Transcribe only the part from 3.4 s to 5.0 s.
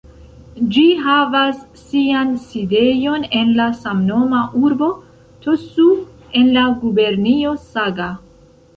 en la samnoma urbo